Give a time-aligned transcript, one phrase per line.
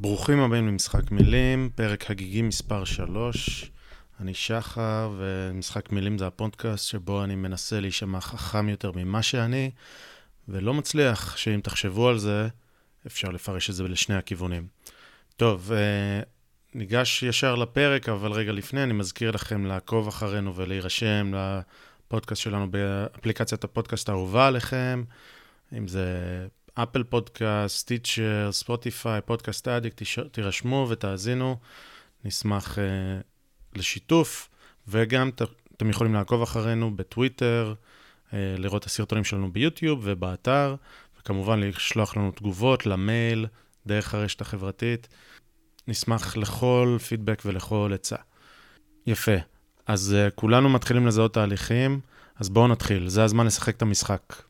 [0.00, 3.70] ברוכים הבאים למשחק מילים, פרק חגיגי מספר 3.
[4.20, 9.70] אני שחר, ומשחק מילים זה הפודקאסט שבו אני מנסה להישמע חכם יותר ממה שאני,
[10.48, 12.48] ולא מצליח שאם תחשבו על זה,
[13.06, 14.66] אפשר לפרש את זה לשני הכיוונים.
[15.36, 16.22] טוב, אה,
[16.74, 21.32] ניגש ישר לפרק, אבל רגע לפני אני מזכיר לכם לעקוב אחרינו ולהירשם
[22.06, 25.04] לפודקאסט שלנו באפליקציית הפודקאסט האהובה עליכם,
[25.78, 26.06] אם זה
[26.74, 29.94] אפל פודקאסט, טיצ'ר, ספוטיפיי, פודקאסט אדיק,
[30.32, 31.56] תירשמו ותאזינו,
[32.24, 32.78] נשמח uh,
[33.78, 34.48] לשיתוף,
[34.88, 35.42] וגם ת,
[35.76, 37.74] אתם יכולים לעקוב אחרינו בטוויטר,
[38.30, 40.76] uh, לראות את הסרטונים שלנו ביוטיוב ובאתר,
[41.18, 43.46] וכמובן לשלוח לנו תגובות למייל,
[43.86, 45.08] דרך הרשת החברתית.
[45.88, 48.16] נשמח לכל פידבק ולכל עצה.
[49.06, 49.36] יפה.
[49.86, 52.00] אז uh, כולנו מתחילים לזהות תהליכים,
[52.36, 54.49] אז בואו נתחיל, זה הזמן לשחק את המשחק.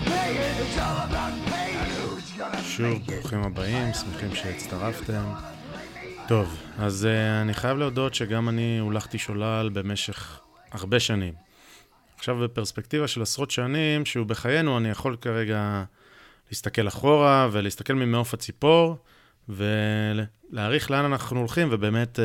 [2.81, 5.23] שוב, ברוכים הבאים, שמחים שהצטרפתם.
[6.27, 10.39] טוב, אז uh, אני חייב להודות שגם אני הולכתי שולל במשך
[10.71, 11.33] הרבה שנים.
[12.15, 15.83] עכשיו בפרספקטיבה של עשרות שנים, שהוא בחיינו, אני יכול כרגע
[16.49, 18.97] להסתכל אחורה ולהסתכל ממעוף הציפור
[19.49, 22.21] ולהעריך לאן אנחנו הולכים ובאמת uh,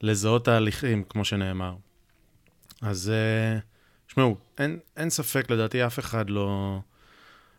[0.00, 1.74] לזהות תהליכים, כמו שנאמר.
[2.82, 6.78] אז uh, שמעו, אין, אין ספק, לדעתי אף אחד לא,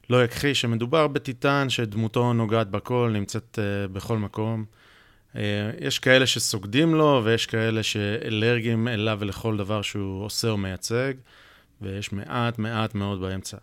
[0.10, 4.66] לא יכחיש שמדובר בטיטן שדמותו נוגעת בכל, נמצאת uh, בכל מקום.
[5.34, 5.38] Uh,
[5.80, 11.14] יש כאלה שסוגדים לו, ויש כאלה שאלרגיים אליו ולכל דבר שהוא עושה או מייצג,
[11.82, 13.58] ויש מעט מעט מאוד באמצע.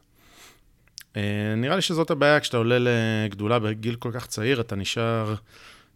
[1.14, 1.16] Uh,
[1.56, 5.34] נראה לי שזאת הבעיה, כשאתה עולה לגדולה בגיל כל כך צעיר, אתה נשאר,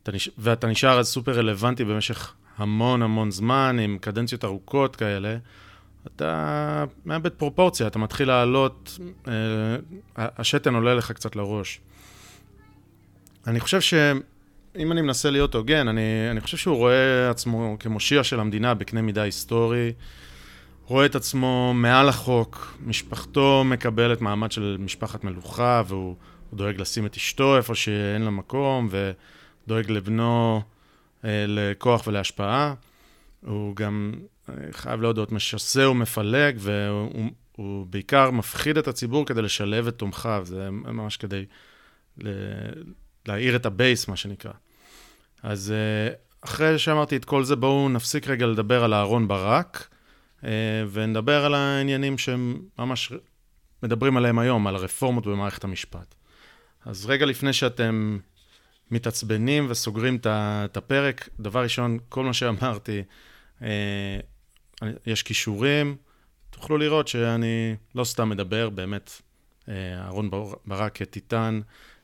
[0.02, 5.36] אתה נשאר ואתה נשאר אז סופר רלוונטי במשך המון המון זמן, עם קדנציות ארוכות כאלה,
[6.06, 9.32] אתה מאבד פרופורציה, אתה מתחיל לעלות, אה,
[10.16, 11.80] השתן עולה לך קצת לראש.
[13.46, 18.40] אני חושב שאם אני מנסה להיות הוגן, אני, אני חושב שהוא רואה עצמו כמושיע של
[18.40, 19.92] המדינה בקנה מידה היסטורי,
[20.86, 26.16] רואה את עצמו מעל החוק, משפחתו מקבלת מעמד של משפחת מלוכה, והוא
[26.52, 30.62] דואג לשים את אשתו איפה שאין לה מקום, ודואג לבנו
[31.24, 32.74] אה, לכוח ולהשפעה.
[33.46, 34.12] הוא גם,
[34.70, 41.16] חייב להודות, משסה ומפלג, והוא בעיקר מפחיד את הציבור כדי לשלהב את תומכיו, זה ממש
[41.16, 41.44] כדי
[43.26, 44.52] להעיר את ה base, מה שנקרא.
[45.42, 49.88] אז אה, אחרי שאמרתי את כל זה, בואו נפסיק רגע לדבר על אהרון ברק,
[50.90, 53.12] ונדבר על העניינים שהם ממש
[53.82, 56.14] מדברים עליהם היום, על הרפורמות במערכת המשפט.
[56.84, 58.18] אז רגע לפני שאתם
[58.90, 61.28] מתעצבנים וסוגרים את הפרק.
[61.40, 63.02] דבר ראשון, כל מה שאמרתי,
[63.62, 64.18] אה,
[65.06, 65.96] יש כישורים,
[66.50, 69.10] תוכלו לראות שאני לא סתם מדבר, באמת,
[69.68, 70.30] אה, אהרון
[70.66, 71.60] ברק כטיטן,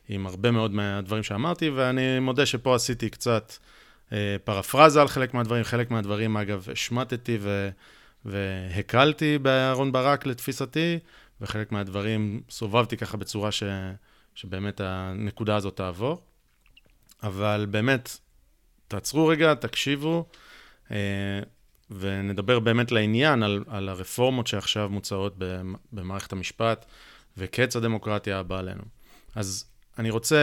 [0.09, 3.53] עם הרבה מאוד מהדברים שאמרתי, ואני מודה שפה עשיתי קצת
[4.13, 5.63] אה, פרפרזה על חלק מהדברים.
[5.63, 7.69] חלק מהדברים, אגב, השמטתי ו...
[8.25, 10.99] והקלתי באהרון ברק לתפיסתי,
[11.41, 13.63] וחלק מהדברים סובבתי ככה בצורה ש...
[14.35, 16.21] שבאמת הנקודה הזאת תעבור.
[17.23, 18.17] אבל באמת,
[18.87, 20.25] תעצרו רגע, תקשיבו,
[20.91, 20.97] אה,
[21.99, 25.35] ונדבר באמת לעניין על, על הרפורמות שעכשיו מוצעות
[25.91, 26.85] במערכת המשפט
[27.37, 28.83] וקץ הדמוקרטיה הבא עלינו.
[29.35, 29.65] אז
[29.99, 30.37] אני רוצה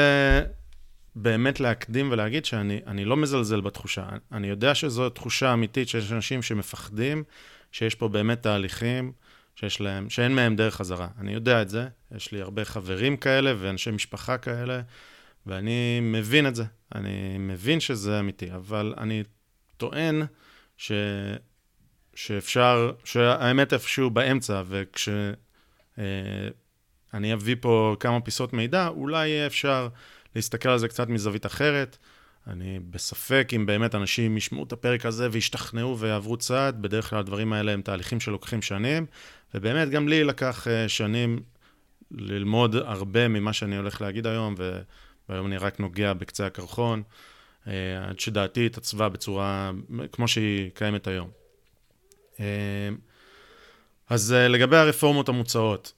[1.16, 4.08] באמת להקדים ולהגיד שאני לא מזלזל בתחושה.
[4.32, 7.24] אני יודע שזו תחושה אמיתית שיש אנשים שמפחדים,
[7.72, 9.12] שיש פה באמת תהליכים
[9.60, 11.08] שיש להם, שאין מהם דרך חזרה.
[11.18, 14.80] אני יודע את זה, יש לי הרבה חברים כאלה ואנשי משפחה כאלה,
[15.46, 19.22] ואני מבין את זה, אני מבין שזה אמיתי, אבל אני
[19.76, 20.22] טוען
[20.76, 20.92] ש...
[22.26, 25.24] שאפשר, שהאמת איפשהו באמצע, וכשאני
[27.14, 29.88] אה, אביא פה כמה פיסות מידע, אולי יהיה אפשר
[30.36, 31.96] להסתכל על זה קצת מזווית אחרת.
[32.46, 37.52] אני בספק אם באמת אנשים ישמעו את הפרק הזה וישתכנעו ויעברו צעד, בדרך כלל הדברים
[37.52, 39.06] האלה הם תהליכים שלוקחים שנים,
[39.54, 41.40] ובאמת גם לי לקח אה, שנים
[42.10, 44.54] ללמוד הרבה ממה שאני הולך להגיד היום.
[45.28, 47.02] והיום אני רק נוגע בקצה הקרחון,
[47.66, 49.70] אה, עד שדעתי התעצבה בצורה
[50.12, 51.39] כמו שהיא קיימת היום.
[52.40, 52.46] אה,
[54.08, 55.92] אז אה, לגבי הרפורמות המוצעות,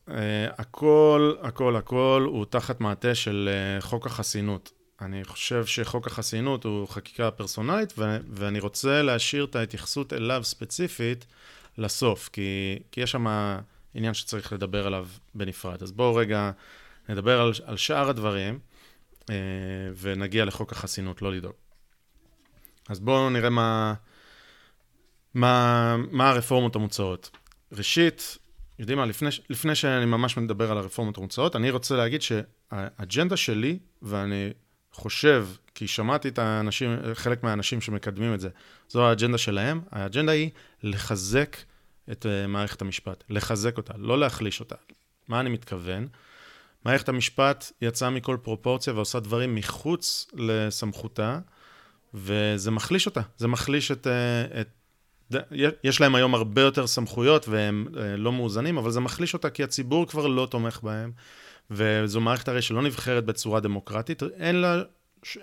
[0.59, 3.49] הכל, הכל, הכל הוא תחת מעטה של
[3.81, 4.73] חוק החסינות.
[5.01, 11.27] אני חושב שחוק החסינות הוא חקיקה פרסונלית, ו- ואני רוצה להשאיר את ההתייחסות אליו ספציפית
[11.79, 13.27] לסוף, כי, כי יש שם
[13.95, 15.83] עניין שצריך לדבר עליו בנפרד.
[15.83, 16.51] אז בואו רגע
[17.09, 18.59] נדבר על, על שאר הדברים,
[19.31, 19.37] אה,
[20.01, 21.55] ונגיע לחוק החסינות, לא לדאוג.
[22.89, 23.95] אז בואו נראה מה,
[25.35, 27.31] מה, מה הרפורמות המוצעות.
[27.73, 28.39] ראשית,
[28.79, 33.79] יודעים מה, לפני, לפני שאני ממש מדבר על הרפורמות המוצעות, אני רוצה להגיד שהאג'נדה שלי,
[34.03, 34.51] ואני
[34.93, 38.49] חושב, כי שמעתי את האנשים, חלק מהאנשים שמקדמים את זה,
[38.89, 40.51] זו האג'נדה שלהם, האג'נדה היא
[40.83, 41.57] לחזק
[42.13, 44.75] את uh, מערכת המשפט, לחזק אותה, לא להחליש אותה.
[45.29, 46.09] מה אני מתכוון?
[46.85, 51.39] מערכת המשפט יצאה מכל פרופורציה ועושה דברים מחוץ לסמכותה,
[52.15, 54.69] וזה מחליש אותה, זה מחליש את, uh, את
[55.85, 59.63] יש להם היום הרבה יותר סמכויות והם אה, לא מאוזנים, אבל זה מחליש אותה כי
[59.63, 61.13] הציבור כבר לא תומך בהם,
[61.71, 64.83] וזו מערכת הרי שלא נבחרת בצורה דמוקרטית, אין לה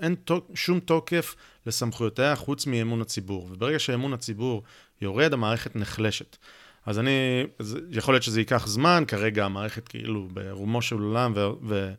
[0.02, 0.16] אין
[0.54, 3.50] שום תוקף לסמכויותיה חוץ מאמון הציבור.
[3.52, 4.64] וברגע שאמון הציבור
[5.02, 6.38] יורד, המערכת נחלשת.
[6.86, 7.44] אז אני,
[7.92, 11.94] יכול להיות שזה ייקח זמן, כרגע המערכת כאילו ברומו של עולם ו, ו,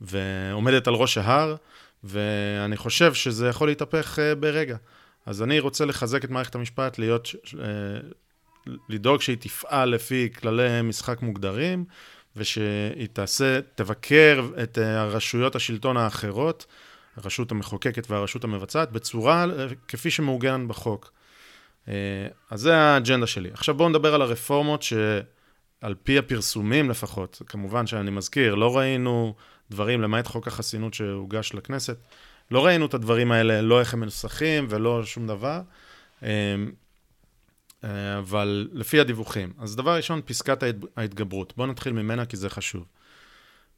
[0.00, 1.56] ועומדת על ראש ההר,
[2.04, 4.76] ואני חושב שזה יכול להתהפך אה, ברגע.
[5.30, 7.28] אז אני רוצה לחזק את מערכת המשפט, להיות,
[7.58, 7.66] אה,
[8.88, 11.84] לדאוג שהיא תפעל לפי כללי משחק מוגדרים,
[12.36, 16.66] ושהיא תעשה, תבקר את אה, הרשויות השלטון האחרות,
[17.16, 21.12] הרשות המחוקקת והרשות המבצעת, בצורה אה, כפי שמעוגן בחוק.
[22.50, 23.50] אז זה האג'נדה שלי.
[23.52, 29.34] עכשיו בואו נדבר על הרפורמות שעל פי הפרסומים לפחות, כמובן שאני מזכיר, לא ראינו
[29.70, 31.96] דברים, למעט חוק החסינות שהוגש לכנסת,
[32.50, 35.60] לא ראינו את הדברים האלה, לא איך הם מנוסחים ולא שום דבר,
[36.22, 36.28] אמ,
[37.84, 39.52] אה, אבל לפי הדיווחים.
[39.58, 40.62] אז דבר ראשון, פסקת
[40.96, 41.52] ההתגברות.
[41.56, 42.86] בואו נתחיל ממנה כי זה חשוב.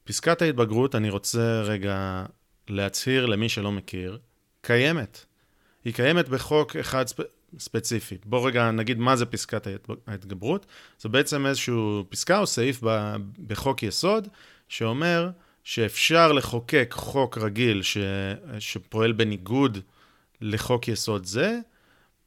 [0.05, 2.25] פסקת ההתבגרות, אני רוצה רגע
[2.69, 4.19] להצהיר למי שלא מכיר,
[4.61, 5.25] קיימת.
[5.85, 7.21] היא קיימת בחוק אחד ספ...
[7.59, 8.19] ספציפי.
[8.25, 9.67] בואו רגע נגיד מה זה פסקת
[10.07, 10.67] ההתגברות.
[10.99, 12.81] זה בעצם איזשהו פסקה או סעיף
[13.47, 14.29] בחוק יסוד
[14.69, 15.31] שאומר
[15.65, 17.99] שאפשר לחוקק חוק רגיל ש...
[18.59, 19.79] שפועל בניגוד
[20.41, 21.59] לחוק יסוד זה,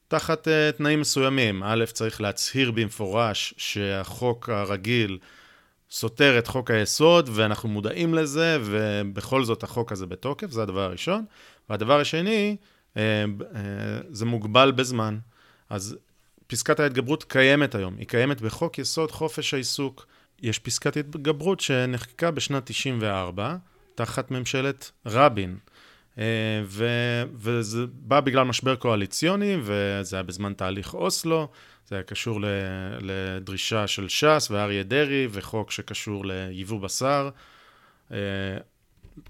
[0.08, 1.62] תחת uh, תנאים מסוימים.
[1.62, 5.18] א', צריך להצהיר במפורש שהחוק הרגיל
[5.90, 11.24] סותר את חוק היסוד, ואנחנו מודעים לזה, ובכל זאת החוק הזה בתוקף, זה הדבר הראשון.
[11.70, 12.56] והדבר השני,
[12.94, 13.46] uh, uh,
[14.10, 15.18] זה מוגבל בזמן.
[15.70, 15.96] אז
[16.46, 20.06] פסקת ההתגברות קיימת היום, היא קיימת בחוק יסוד חופש העיסוק.
[20.42, 23.56] יש פסקת התגברות שנחקקה בשנת 94,
[23.94, 25.56] תחת ממשלת רבין.
[26.18, 26.24] אה,
[26.64, 26.86] ו,
[27.34, 31.48] וזה בא בגלל משבר קואליציוני, וזה היה בזמן תהליך אוסלו,
[31.86, 32.40] זה היה קשור
[33.00, 37.30] לדרישה של ש"ס ואריה דרעי, וחוק שקשור ליבוא בשר.
[38.12, 38.18] אה,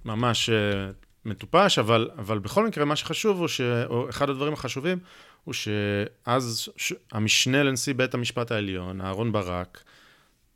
[0.05, 0.91] ממש אה,
[1.25, 3.61] מטופש, אבל, אבל בכל מקרה, מה שחשוב הוא ש...
[3.61, 4.99] או אחד הדברים החשובים,
[5.45, 6.69] הוא שאז
[7.13, 9.85] המשנה לנשיא בית המשפט העליון, אהרן ברק,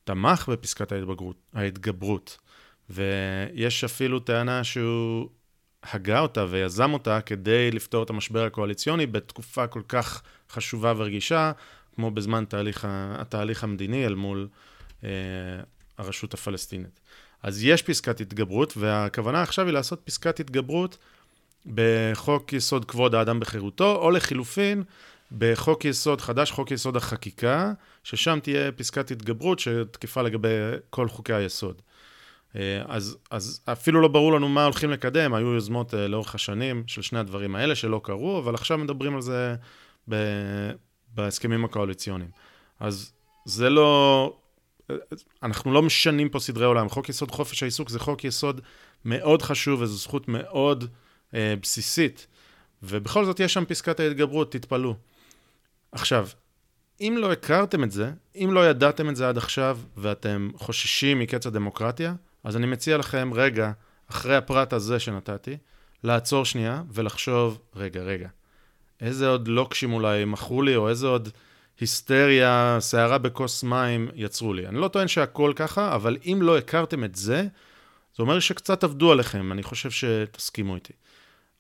[0.05, 2.38] תמך בפסקת ההתבגרות, ההתגברות,
[2.91, 5.29] ויש אפילו טענה שהוא
[5.82, 11.52] הגה אותה ויזם אותה כדי לפתור את המשבר הקואליציוני בתקופה כל כך חשובה ורגישה,
[11.94, 14.49] כמו בזמן תהליך, התהליך המדיני אל מול
[15.05, 15.11] אה,
[15.99, 17.00] הרשות הפלסטינית.
[17.43, 20.99] אז יש פסקת התגברות, והכוונה עכשיו היא לעשות פסקת התגברות
[21.67, 24.82] בחוק יסוד כבוד האדם בחירותו, או לחילופין,
[25.32, 27.72] בחוק יסוד חדש, חוק יסוד החקיקה,
[28.05, 30.49] ששם תהיה פסקת התגברות שתקפה לגבי
[30.91, 31.82] כל חוקי היסוד.
[32.56, 36.84] אה, אז, אז אפילו לא ברור לנו מה הולכים לקדם, היו יוזמות אה, לאורך השנים
[36.87, 39.55] של שני הדברים האלה שלא קרו, אבל עכשיו מדברים על זה
[40.08, 40.15] ב,
[41.15, 42.31] בהסכמים הקואליציוניים.
[42.81, 43.13] אז
[43.44, 44.37] זה לא...
[45.43, 46.89] אנחנו לא משנים פה סדרי עולם.
[46.89, 48.60] חוק יסוד חופש העיסוק זה חוק יסוד
[49.05, 50.84] מאוד חשוב וזו זכות מאוד
[51.34, 52.27] אה, בסיסית,
[52.82, 54.94] ובכל זאת יש שם פסקת ההתגברות, תתפלאו.
[55.93, 56.29] עכשיו,
[57.01, 61.47] אם לא הכרתם את זה, אם לא ידעתם את זה עד עכשיו, ואתם חוששים מקץ
[61.47, 63.73] הדמוקרטיה, אז אני מציע לכם רגע,
[64.11, 65.56] אחרי הפרט הזה שנתתי,
[66.05, 68.29] לעצור שנייה ולחשוב, רגע, רגע,
[69.01, 71.29] איזה עוד לוקשים אולי מכרו לי, או איזה עוד
[71.81, 74.67] היסטריה, סערה בכוס מים יצרו לי.
[74.67, 77.43] אני לא טוען שהכל ככה, אבל אם לא הכרתם את זה,
[78.17, 80.93] זה אומר שקצת עבדו עליכם, אני חושב שתסכימו איתי.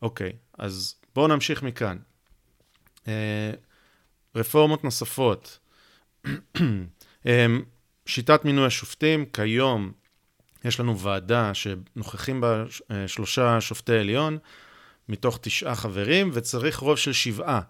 [0.02, 1.96] אוקיי, אז בואו נמשיך מכאן.
[4.34, 5.58] רפורמות נוספות.
[7.26, 7.62] אמ,
[8.06, 9.92] שיטת מינוי השופטים, כיום
[10.64, 14.38] יש לנו ועדה שנוכחים בה אה, שלושה שופטי עליון
[15.08, 17.60] מתוך תשעה חברים, וצריך רוב של שבעה.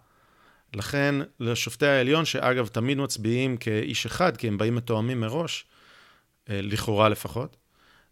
[0.75, 5.67] לכן לשופטי העליון, שאגב תמיד מצביעים כאיש אחד, כי הם באים מתואמים מראש,
[6.51, 7.57] אה, לכאורה לפחות,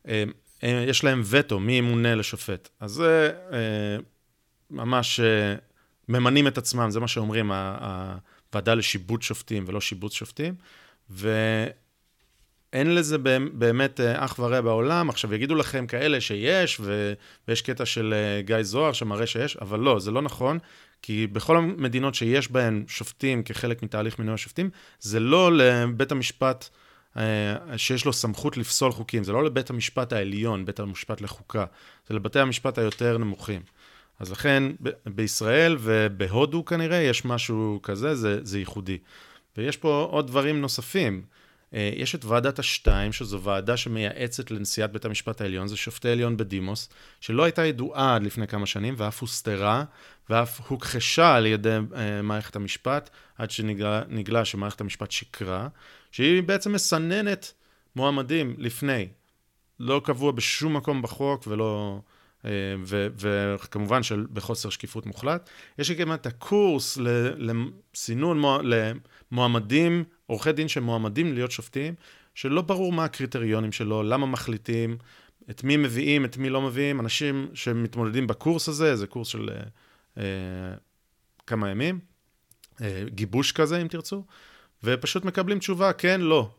[0.09, 0.25] אה,
[0.63, 2.69] אה, יש להם וטו, מי ימונה לשופט.
[2.81, 3.33] אז זה
[4.71, 5.21] ממש
[6.09, 7.51] ממנים את עצמם, זה מה שאומרים,
[8.51, 10.55] הוועדה לשיבוט שופטים ולא שיבוץ שופטים,
[11.11, 13.19] ואין לזה
[13.53, 15.09] באמת אח ורע בעולם.
[15.09, 17.13] עכשיו, יגידו לכם כאלה שיש, ו...
[17.49, 20.59] ויש קטע של גיא זוהר שמראה שיש, אבל לא, זה לא נכון,
[21.03, 26.69] כי בכל המדינות שיש בהן שופטים כחלק מתהליך מינוי השופטים, זה לא לבית המשפט...
[27.17, 29.25] אה, שיש לו סמכות לפסול חוקים.
[29.25, 31.65] זה לא לבית המשפט העליון, בית המשפט לחוקה,
[32.09, 33.63] זה לבתי המשפט היותר נמוכים.
[34.19, 34.63] אז לכן
[35.07, 38.99] בישראל ובהודו כנראה יש משהו כזה, זה, זה ייחודי.
[39.57, 41.23] ויש פה עוד דברים נוספים.
[41.75, 46.37] אה, יש את ועדת השתיים, שזו ועדה שמייעצת לנשיאת בית המשפט העליון, זה שופטי עליון
[46.37, 46.89] בדימוס,
[47.21, 49.85] שלא הייתה ידועה עד לפני כמה שנים, ואף הוסתרה,
[50.31, 55.69] ואף הוכחשה על ידי uh, מערכת המשפט, עד שנגלה שמערכת המשפט שקרה.
[56.13, 57.53] שהיא בעצם מסננת
[57.97, 59.09] מועמדים לפני.
[59.81, 62.01] לא קבוע בשום מקום בחוק ולא...
[62.45, 62.51] אה,
[63.17, 65.51] וכמובן שבחוסר שקיפות מוחלט.
[65.79, 66.99] יש גם את הקורס
[67.37, 71.95] לסינון למועמדים, עורכי דין שמועמדים להיות שופטים,
[72.35, 74.97] שלא ברור מה הקריטריונים שלו, למה מחליטים,
[75.51, 77.01] את מי מביאים, את מי לא מביאים.
[77.01, 79.51] אנשים שמתמודדים בקורס הזה, זה קורס של
[80.19, 80.23] אה,
[81.47, 81.99] כמה ימים,
[82.81, 84.25] אה, גיבוש כזה אם תרצו.
[84.85, 86.51] ופשוט מקבלים תשובה, כן, לא.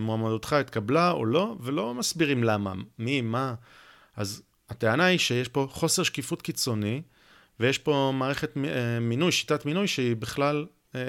[0.00, 3.54] מועמדותך התקבלה או לא, ולא מסבירים למה, מי, מה.
[4.16, 7.02] אז הטענה היא שיש פה חוסר שקיפות קיצוני,
[7.60, 11.00] ויש פה מערכת אה, מינוי, שיטת מינוי, שהיא בכלל אה,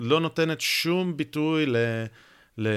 [0.00, 1.76] לא נותנת שום ביטוי ל...
[2.58, 2.68] ל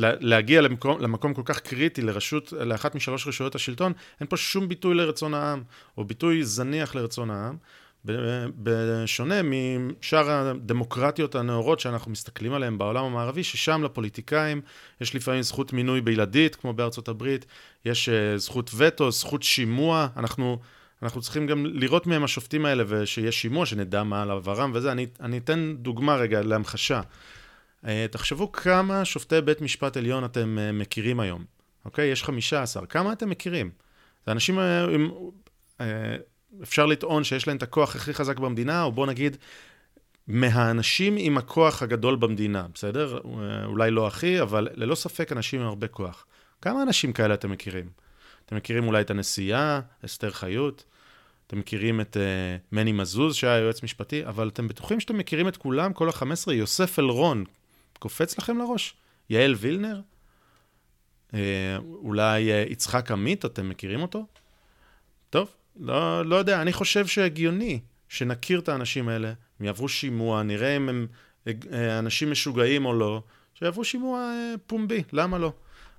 [0.00, 4.94] להגיע למקום, למקום כל כך קריטי, לרשות, לאחת משלוש רשויות השלטון, אין פה שום ביטוי
[4.94, 5.62] לרצון העם,
[5.96, 7.56] או ביטוי זניח לרצון העם.
[8.04, 14.60] בשונה משאר הדמוקרטיות הנאורות שאנחנו מסתכלים עליהן בעולם המערבי, ששם לפוליטיקאים
[15.00, 17.46] יש לפעמים זכות מינוי בלעדית, כמו בארצות הברית,
[17.84, 20.58] יש אה, זכות וטו, זכות שימוע, אנחנו,
[21.02, 24.92] אנחנו צריכים גם לראות מהם השופטים האלה ושיש שימוע, שנדע מה על עברם וזה.
[24.92, 27.00] אני, אני אתן דוגמה רגע להמחשה.
[27.86, 31.44] אה, תחשבו כמה שופטי בית משפט עליון אתם אה, מכירים היום,
[31.84, 32.08] אוקיי?
[32.08, 33.70] יש 15, כמה אתם מכירים?
[34.26, 35.10] זה אנשים עם...
[36.62, 39.36] אפשר לטעון שיש להם את הכוח הכי חזק במדינה, או בוא נגיד,
[40.26, 43.20] מהאנשים עם הכוח הגדול במדינה, בסדר?
[43.64, 46.26] אולי לא הכי, אבל ללא ספק אנשים עם הרבה כוח.
[46.62, 47.90] כמה אנשים כאלה אתם מכירים?
[48.46, 50.84] אתם מכירים אולי את הנשיאה, אסתר חיות?
[51.46, 55.56] אתם מכירים את uh, מני מזוז, שהיה יועץ משפטי, אבל אתם בטוחים שאתם מכירים את
[55.56, 56.52] כולם, כל ה-15?
[56.52, 57.44] יוסף אלרון,
[57.98, 58.94] קופץ לכם לראש?
[59.30, 60.00] יעל וילנר?
[61.30, 61.34] Uh,
[61.82, 64.26] אולי uh, יצחק עמית, אתם מכירים אותו?
[65.30, 65.48] טוב,
[65.78, 70.88] לא, לא יודע, אני חושב שהגיוני שנכיר את האנשים האלה, הם יעברו שימוע, נראה אם
[70.88, 71.06] הם
[71.46, 73.22] אה, אנשים משוגעים או לא,
[73.54, 75.52] שיעברו שימוע אה, פומבי, למה לא?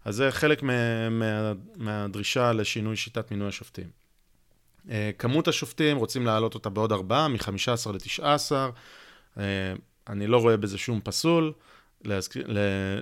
[0.06, 3.90] אז זה חלק מה, מה, מהדרישה לשינוי שיטת מינוי השופטים.
[4.90, 9.42] אה, כמות השופטים, רוצים להעלות אותה בעוד ארבעה, מ-15 ל-19.
[10.10, 11.54] אני לא רואה בזה שום פסול.
[12.04, 12.48] להזכיר,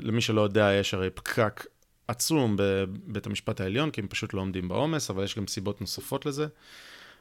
[0.01, 1.65] למי שלא יודע, יש הרי פקק
[2.07, 6.25] עצום בבית המשפט העליון, כי הם פשוט לא עומדים בעומס, אבל יש גם סיבות נוספות
[6.25, 6.47] לזה.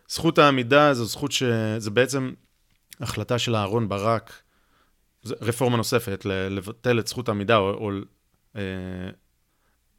[0.09, 1.43] זכות העמידה זו זכות ש...
[1.78, 2.33] זה בעצם
[3.00, 4.43] החלטה של אהרון ברק,
[5.26, 7.90] רפורמה נוספת, לבטל את זכות העמידה או, או
[8.57, 8.62] אה,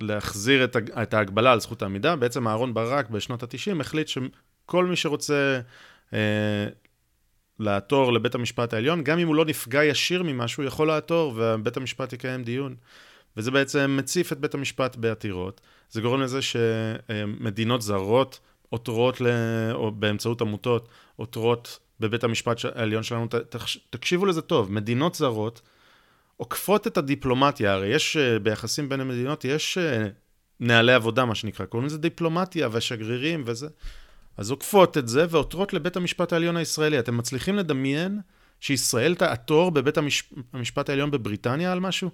[0.01, 2.15] להחזיר את, את ההגבלה על זכות העמידה.
[2.15, 5.61] בעצם אהרון ברק בשנות ה-90 החליט שכל מי שרוצה
[6.13, 6.67] אה,
[7.59, 12.13] לעתור לבית המשפט העליון, גם אם הוא לא נפגע ישיר ממשהו, יכול לעתור ובית המשפט
[12.13, 12.75] יקיים דיון.
[13.37, 15.61] וזה בעצם מציף את בית המשפט בעתירות.
[15.89, 18.39] זה גורם לזה שמדינות זרות
[18.69, 19.21] עותרות,
[19.73, 23.27] או באמצעות עמותות, עותרות בבית המשפט העליון שלנו.
[23.89, 25.61] תקשיבו לזה טוב, מדינות זרות
[26.37, 30.07] עוקפות את הדיפלומטיה, הרי יש, אה, ביחסים בין המדינות, יש אה,
[30.59, 33.67] נהלי עבודה, מה שנקרא, קוראים לזה דיפלומטיה והשגרירים וזה.
[34.37, 36.99] אז עוקפות את זה ועותרות לבית המשפט העליון הישראלי.
[36.99, 38.19] אתם מצליחים לדמיין
[38.59, 39.97] שישראל תעתור בבית
[40.53, 42.09] המשפט העליון בבריטניה על משהו?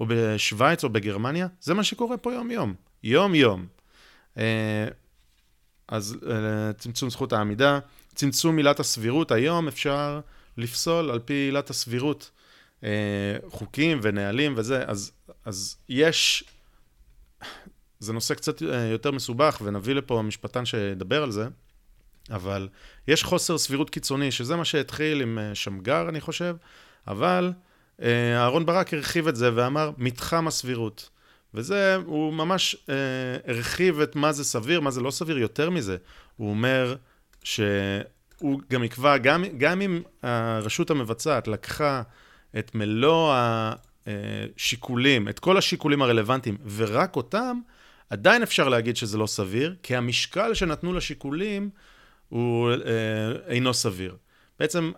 [0.00, 2.74] או בשוויץ או בגרמניה, זה מה שקורה פה יום-יום.
[3.02, 3.66] יום-יום.
[4.38, 4.88] אה,
[5.88, 7.78] אז אה, צמצום זכות העמידה,
[8.14, 10.20] צמצום עילת הסבירות, היום אפשר
[10.56, 12.30] לפסול על פי עילת הסבירות
[12.84, 12.88] אה,
[13.48, 15.12] חוקים ונהלים וזה, אז,
[15.44, 16.44] אז יש,
[17.98, 21.48] זה נושא קצת יותר מסובך ונביא לפה משפטן שידבר על זה,
[22.30, 22.68] אבל
[23.08, 26.56] יש חוסר סבירות קיצוני, שזה מה שהתחיל עם שמגר, אני חושב,
[27.06, 27.52] אבל
[28.02, 31.10] אה, אהרון ברק הרחיב את זה ואמר מתחם הסבירות.
[31.54, 32.94] וזה, הוא ממש אה,
[33.46, 35.96] הרחיב את מה זה סביר, מה זה לא סביר, יותר מזה.
[36.36, 36.96] הוא אומר
[37.44, 42.02] שהוא גם יקבע, גם, גם אם הרשות המבצעת לקחה
[42.58, 43.34] את מלוא
[44.06, 47.60] השיקולים, את כל השיקולים הרלוונטיים, ורק אותם,
[48.10, 51.70] עדיין אפשר להגיד שזה לא סביר, כי המשקל שנתנו לשיקולים
[52.28, 52.76] הוא אה,
[53.46, 54.16] אינו סביר.
[54.58, 54.92] בעצם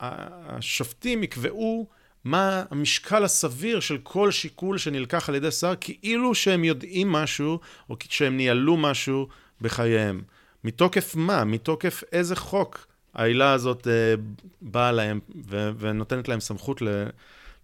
[0.00, 1.88] השופטים יקבעו
[2.24, 7.96] מה המשקל הסביר של כל שיקול שנלקח על ידי שר, כאילו שהם יודעים משהו, או
[8.08, 9.28] שהם ניהלו משהו
[9.60, 10.22] בחייהם.
[10.64, 11.44] מתוקף מה?
[11.44, 14.14] מתוקף איזה חוק העילה הזאת אה,
[14.62, 17.06] באה להם ו- ונותנת להם סמכות ל-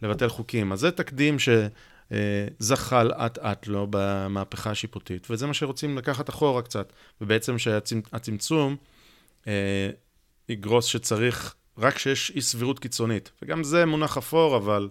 [0.03, 0.73] לבטל חוקים.
[0.73, 6.93] אז זה תקדים שזחל אה, אט-אט לו במהפכה השיפוטית, וזה מה שרוצים לקחת אחורה קצת,
[7.21, 8.77] ובעצם שהצמצום
[9.47, 9.91] אה,
[10.49, 13.31] יגרוס שצריך רק כשיש אי סבירות קיצונית.
[13.43, 14.89] וגם זה מונח אפור, אבל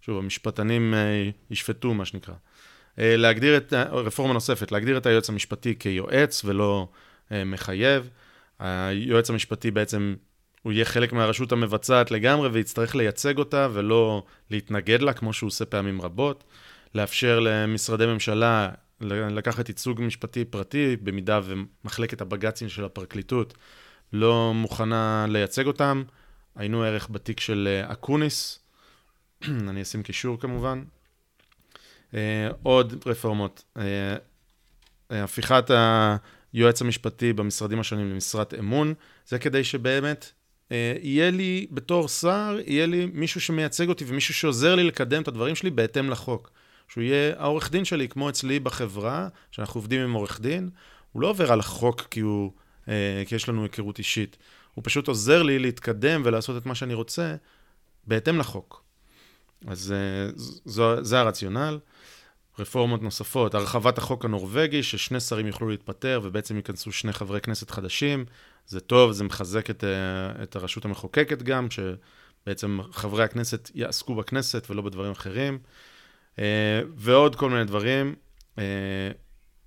[0.00, 2.34] שוב, המשפטנים אה, ישפטו, מה שנקרא.
[2.98, 6.88] אה, להגדיר את, רפורמה נוספת, להגדיר את היועץ המשפטי כיועץ ולא
[7.32, 8.10] אה, מחייב.
[8.58, 10.14] היועץ המשפטי בעצם,
[10.62, 15.64] הוא יהיה חלק מהרשות המבצעת לגמרי ויצטרך לייצג אותה ולא להתנגד לה, כמו שהוא עושה
[15.64, 16.44] פעמים רבות.
[16.94, 18.68] לאפשר למשרדי ממשלה
[19.00, 23.54] לקחת ייצוג משפטי פרטי, במידה ומחלקת הבג"צים של הפרקליטות
[24.12, 26.02] לא מוכנה לייצג אותם.
[26.56, 28.58] היינו ערך בתיק של אה, אקוניס,
[29.68, 30.82] אני אשים קישור כמובן.
[32.14, 34.16] אה, עוד רפורמות, אה,
[35.10, 35.70] הפיכת
[36.52, 38.94] היועץ המשפטי במשרדים השונים למשרת אמון,
[39.26, 40.30] זה כדי שבאמת
[41.02, 45.54] יהיה לי בתור שר, יהיה לי מישהו שמייצג אותי ומישהו שעוזר לי לקדם את הדברים
[45.54, 46.50] שלי בהתאם לחוק.
[46.88, 50.70] שהוא יהיה העורך דין שלי, כמו אצלי בחברה, שאנחנו עובדים עם עורך דין,
[51.12, 52.52] הוא לא עובר על החוק כי, הוא,
[53.26, 54.36] כי יש לנו היכרות אישית.
[54.74, 57.36] הוא פשוט עוזר לי להתקדם ולעשות את מה שאני רוצה
[58.06, 58.84] בהתאם לחוק.
[59.66, 60.30] אז אה,
[60.64, 61.78] זו, זה הרציונל.
[62.58, 68.24] רפורמות נוספות, הרחבת החוק הנורבגי, ששני שרים יוכלו להתפטר ובעצם ייכנסו שני חברי כנסת חדשים.
[68.66, 74.66] זה טוב, זה מחזק את, אה, את הרשות המחוקקת גם, שבעצם חברי הכנסת יעסקו בכנסת
[74.70, 75.58] ולא בדברים אחרים.
[76.38, 78.14] אה, ועוד כל מיני דברים,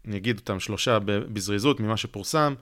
[0.07, 2.53] אני אגיד אותם שלושה בזריזות ממה שפורסם.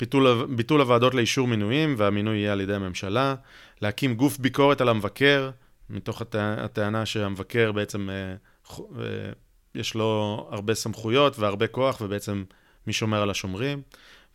[0.00, 3.34] ביטול, ביטול הוועדות לאישור מינויים, והמינוי יהיה על ידי הממשלה,
[3.82, 5.50] להקים גוף ביקורת על המבקר,
[5.90, 6.34] מתוך הט...
[6.38, 8.34] הטענה שהמבקר בעצם, אה,
[8.80, 9.32] אה,
[9.74, 12.44] יש לו הרבה סמכויות והרבה כוח, ובעצם
[12.86, 13.82] מי שומר על השומרים,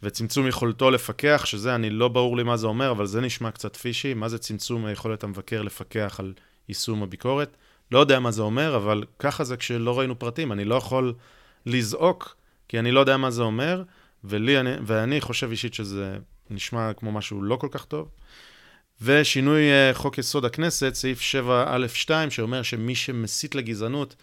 [0.04, 3.76] וצמצום יכולתו לפקח, שזה, אני לא ברור לי מה זה אומר, אבל זה נשמע קצת
[3.76, 6.34] פישי, מה זה צמצום היכולת המבקר לפקח על
[6.70, 7.58] יישום הביקורת.
[7.92, 11.14] לא יודע מה זה אומר, אבל ככה זה כשלא ראינו פרטים, אני לא יכול
[11.66, 12.37] לזעוק,
[12.68, 13.84] כי אני לא יודע מה זה אומר.
[14.24, 16.18] ולי, אני, ואני חושב אישית שזה
[16.50, 18.10] נשמע כמו משהו לא כל כך טוב.
[19.02, 24.16] ושינוי uh, חוק יסוד הכנסת, סעיף 7א2, שאומר שמי שמסית לגזענות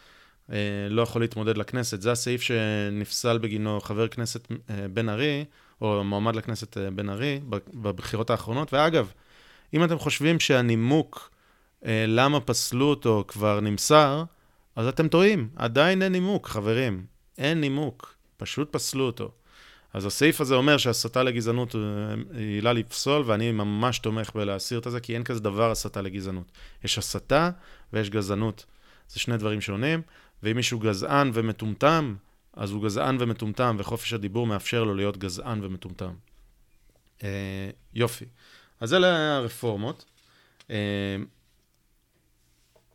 [0.48, 0.52] uh,
[0.90, 2.02] לא יכול להתמודד לכנסת.
[2.02, 4.52] זה הסעיף שנפסל בגינו חבר כנסת uh,
[4.92, 5.44] בן ארי,
[5.80, 7.40] או מועמד לכנסת uh, בן ארי,
[7.74, 8.72] בבחירות האחרונות.
[8.72, 9.12] ואגב,
[9.74, 11.30] אם אתם חושבים שהנימוק
[11.82, 14.24] uh, למה פסלו אותו כבר נמסר,
[14.76, 15.48] אז אתם טועים.
[15.56, 17.06] עדיין אין נימוק, חברים.
[17.38, 18.13] אין נימוק.
[18.44, 19.30] פשוט פסלו אותו.
[19.94, 21.74] אז הסעיף הזה אומר שהסתה לגזענות
[22.34, 26.52] היא עילה לפסול, ואני ממש תומך בלהסיר את זה, כי אין כזה דבר הסתה לגזענות.
[26.84, 27.50] יש הסתה
[27.92, 28.64] ויש גזענות.
[29.08, 30.02] זה שני דברים שונים,
[30.42, 32.14] ואם מישהו גזען ומטומטם,
[32.52, 36.14] אז הוא גזען ומטומטם, וחופש הדיבור מאפשר לו להיות גזען ומטומטם.
[37.22, 38.24] אה, יופי.
[38.80, 40.04] אז אלה הרפורמות.
[40.70, 41.16] אה,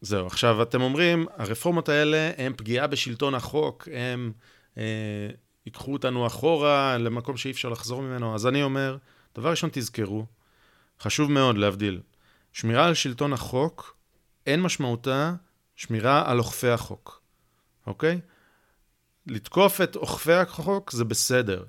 [0.02, 4.32] זהו, עכשיו אתם אומרים, הרפורמות האלה הן פגיעה בשלטון החוק, הן...
[4.36, 4.59] אה,
[5.66, 8.36] ייקחו אותנו אחורה למקום שאי אפשר לחזור ממנו.
[8.36, 8.98] אז אני אומר,
[9.36, 10.26] דבר ראשון, תזכרו,
[11.02, 12.02] חשוב מאוד להבדיל.
[12.54, 13.96] שמירה על שלטון החוק,
[14.48, 15.34] אין משמעותה
[15.76, 17.22] שמירה על אוכפי החוק,
[17.88, 18.20] אוקיי?
[19.28, 21.64] לתקוף את אוכפי החוק זה בסדר.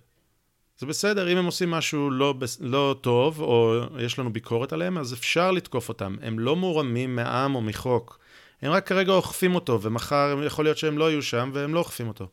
[0.79, 5.15] זה בסדר, אם הם עושים משהו לא, לא טוב, או יש לנו ביקורת עליהם, אז
[5.15, 6.17] אפשר לתקוף אותם.
[6.23, 8.19] הם לא מורמים מעם או מחוק.
[8.63, 12.09] הם רק כרגע אוכפים אותו, ומחר יכול להיות שהם לא יהיו שם, והם לא אוכפים
[12.09, 12.29] אותו.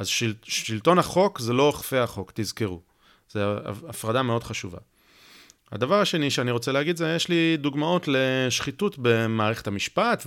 [0.00, 2.80] אז של, שלטון החוק זה לא אוכפי החוק, תזכרו.
[3.30, 3.40] זו
[3.88, 4.78] הפרדה מאוד חשובה.
[5.72, 10.24] הדבר השני שאני רוצה להגיד זה, יש לי דוגמאות לשחיתות במערכת המשפט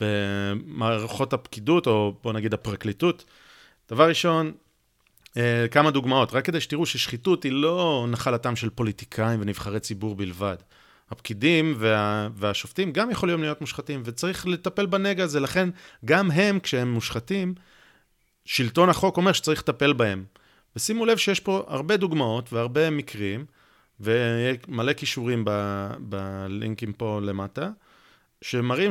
[0.00, 3.24] ובמערכות הפקידות, או בוא נגיד הפרקליטות.
[3.90, 4.52] דבר ראשון,
[5.36, 10.56] אה, כמה דוגמאות, רק כדי שתראו ששחיתות היא לא נחלתם של פוליטיקאים ונבחרי ציבור בלבד.
[11.10, 15.68] הפקידים וה, והשופטים גם יכולים להיות מושחתים, וצריך לטפל בנגע הזה, לכן
[16.04, 17.54] גם הם, כשהם מושחתים,
[18.44, 20.24] שלטון החוק אומר שצריך לטפל בהם.
[20.76, 23.46] ושימו לב שיש פה הרבה דוגמאות והרבה מקרים,
[24.00, 25.44] ויהיה מלא כישורים
[25.98, 27.70] בלינקים פה למטה,
[28.42, 28.90] שמראים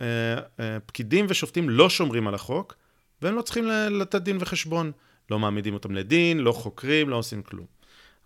[0.00, 2.74] שפקידים ושופטים לא שומרים על החוק,
[3.22, 4.92] והם לא צריכים לתת דין וחשבון.
[5.30, 7.66] לא מעמידים אותם לדין, לא חוקרים, לא עושים כלום.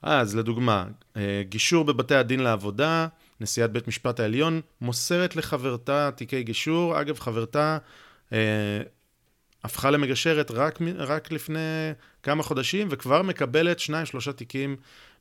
[0.02, 0.86] אז לדוגמה,
[1.42, 3.06] גישור בבתי הדין לעבודה,
[3.40, 7.00] נשיאת בית משפט העליון, מוסרת לחברתה תיקי גישור.
[7.00, 7.78] אגב, חברתה
[8.32, 8.80] אה,
[9.64, 14.76] הפכה למגשרת רק, רק לפני כמה חודשים, וכבר מקבלת שניים, שלושה תיקים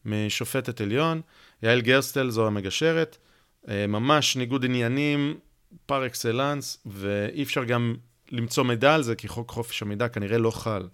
[0.05, 1.21] משופטת עליון.
[1.63, 3.17] יעל גרסטל זו המגשרת.
[3.69, 5.37] אה, ממש ניגוד עניינים
[5.85, 7.95] פר אקסלנס, ואי אפשר גם
[8.31, 10.87] למצוא מידע על זה, כי חוק חופש המידע כנראה לא חל.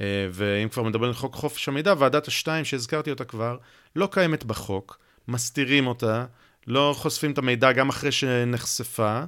[0.00, 3.56] אה, ואם כבר מדברים על חוק חופש המידע, ועדת השתיים, שהזכרתי אותה כבר,
[3.96, 6.24] לא קיימת בחוק, מסתירים אותה,
[6.66, 9.22] לא חושפים את המידע גם אחרי שנחשפה,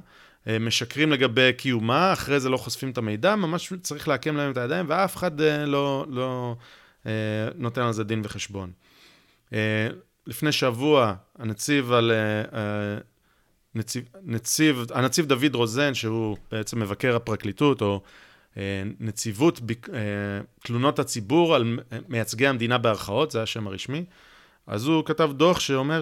[0.59, 4.85] משקרים לגבי קיומה, אחרי זה לא חושפים את המידע, ממש צריך לעקם להם את הידיים,
[4.89, 6.55] ואף אחד לא, לא
[7.55, 8.71] נותן על זה דין וחשבון.
[10.27, 12.11] לפני שבוע, הנציב על...
[13.75, 18.01] נציב, נציב, הנציב דוד רוזן, שהוא בעצם מבקר הפרקליטות, או
[18.57, 19.99] אה, נציבות ביק, אה,
[20.63, 24.05] תלונות הציבור על מייצגי המדינה בערכאות, זה השם הרשמי,
[24.67, 25.99] אז הוא כתב דוח שאומר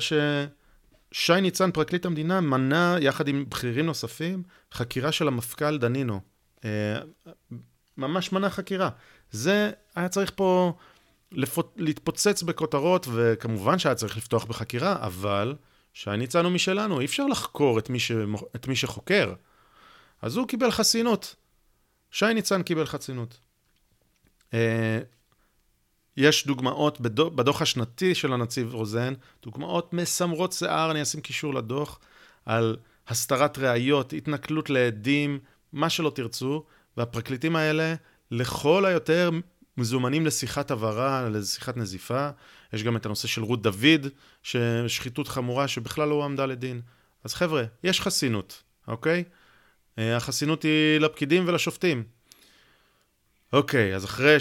[1.13, 6.21] ששי ניצן, פרקליט המדינה, מנע, יחד עם בכירים נוספים, חקירה של המפכ"ל דנינו.
[6.65, 6.99] אה,
[7.97, 8.89] ממש מנע חקירה.
[9.31, 10.73] זה, היה צריך פה
[11.31, 15.55] לפות, להתפוצץ בכותרות, וכמובן שהיה צריך לפתוח בחקירה, אבל...
[15.93, 18.11] שי ניצן הוא משלנו, אי אפשר לחקור את מי, ש...
[18.55, 19.33] את מי שחוקר.
[20.21, 21.35] אז הוא קיבל חסינות.
[22.11, 23.39] שי ניצן קיבל חסינות.
[26.17, 31.99] יש דוגמאות בדוח, בדוח השנתי של הנציב רוזן, דוגמאות מסמרות שיער, אני אשים קישור לדוח,
[32.45, 35.39] על הסתרת ראיות, התנכלות לעדים,
[35.73, 36.63] מה שלא תרצו,
[36.97, 37.95] והפרקליטים האלה,
[38.31, 39.29] לכל היותר
[39.77, 42.29] מזומנים לשיחת הבהרה, לשיחת נזיפה.
[42.73, 44.07] יש גם את הנושא של רות דוד,
[44.87, 46.81] שחיתות חמורה שבכלל לא עמדה לדין.
[47.23, 49.23] אז חבר'ה, יש חסינות, אוקיי?
[49.97, 52.03] אה, החסינות היא לפקידים ולשופטים.
[53.53, 54.37] אוקיי, אז אחרי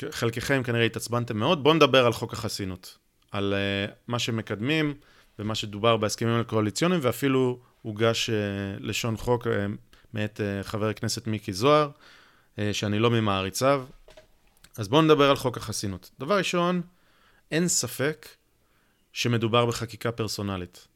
[0.00, 2.98] שחלקכם כנראה התעצבנתם מאוד, בואו נדבר על חוק החסינות.
[3.30, 4.94] על uh, מה שמקדמים
[5.38, 8.32] ומה שדובר בהסכמים הקואליציוניים, ואפילו הוגש uh,
[8.80, 9.50] לשון חוק uh,
[10.14, 11.90] מאת uh, חבר הכנסת מיקי זוהר.
[12.58, 13.84] אה, שאני לא ממעריציו.
[14.76, 16.10] אז בואו נדבר על חוק החסינות.
[16.18, 16.82] דבר ראשון,
[17.50, 18.28] אין ספק
[19.12, 20.88] שמדובר בחקיקה פרסונלית.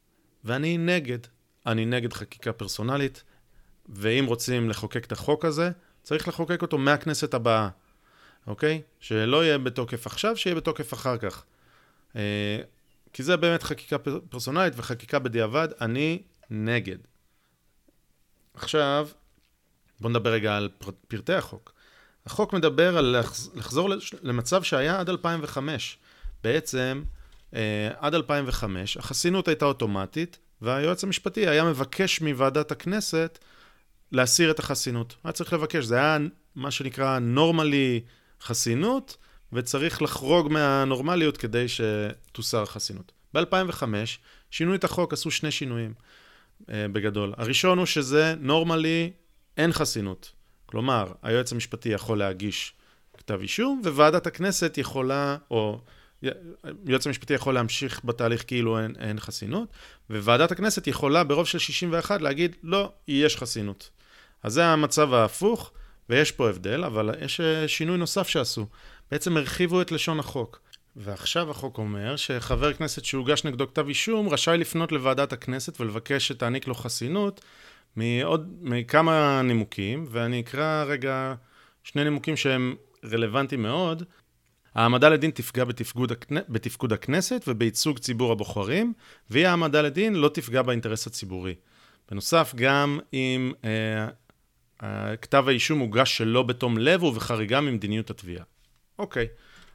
[0.45, 1.19] ואני נגד.
[1.67, 3.25] אני נגד חקיקה פרסונלית,
[3.89, 5.71] ואם רוצים לחוקק את החוק הזה,
[6.03, 7.69] צריך לחוקק אותו מהכנסת הבאה,
[8.47, 8.83] אוקיי?
[9.01, 11.45] שלא יהיה בתוקף עכשיו, שיהיה בתוקף אחר כך.
[12.17, 12.59] אה,
[13.13, 16.99] כי זה באמת חקיקה פרסונלית וחקיקה בדיעבד, אני נגד.
[18.55, 19.09] עכשיו,
[20.01, 20.69] בואו נדבר רגע על
[21.09, 21.73] פרטי החוק.
[22.27, 23.17] החוק מדבר על
[23.55, 23.91] לחזור
[24.23, 25.99] למצב שהיה עד 2005.
[26.45, 27.03] בעצם,
[27.55, 33.39] אה, עד 2005 החסינות הייתה אוטומטית, והיועץ המשפטי היה מבקש מוועדת הכנסת
[34.13, 35.17] להסיר את החסינות.
[35.25, 36.19] היה צריך לבקש, זה היה
[36.55, 38.01] מה שנקרא נורמלי
[38.43, 39.17] חסינות,
[39.53, 43.13] וצריך לחרוג מהנורמליות כדי שתוסר החסינות.
[43.35, 43.83] ב-2005
[44.51, 45.95] שינו את החוק, עשו שני שינויים
[46.71, 47.33] אה, בגדול.
[47.37, 49.13] הראשון הוא שזה נורמלי
[49.57, 50.33] אין חסינות.
[50.67, 52.75] כלומר, היועץ המשפטי יכול להגיש
[53.17, 55.81] כתב אישום, וועדת הכנסת יכולה, או
[56.87, 59.69] היועץ המשפטי יכול להמשיך בתהליך כאילו אין, אין חסינות,
[60.11, 63.91] וועדת הכנסת יכולה ברוב של 61 להגיד, לא, יש חסינות.
[64.43, 65.73] אז זה המצב ההפוך,
[66.11, 68.67] ויש פה הבדל, אבל יש אה, שינוי נוסף שעשו.
[69.11, 70.61] בעצם הרחיבו את לשון החוק.
[70.97, 76.67] ועכשיו החוק אומר שחבר כנסת שהוגש נגדו כתב אישום רשאי לפנות לוועדת הכנסת ולבקש שתעניק
[76.67, 77.41] לו חסינות
[77.97, 81.35] מעוד, מכמה נימוקים, ואני אקרא רגע
[81.85, 84.03] שני נימוקים שהם רלוונטיים מאוד.
[84.75, 86.37] העמדה לדין תפגע בתפקוד, הכנ...
[86.49, 88.93] בתפקוד הכנסת ובייצוג ציבור הבוחרים,
[89.31, 91.55] והיא העמדה לדין לא תפגע באינטרס הציבורי.
[92.11, 94.09] בנוסף, גם אם אה,
[95.23, 98.45] כתב האישום הוגש שלא בתום לב ובחריגה ממדיניות התביעה.
[98.99, 99.27] אוקיי,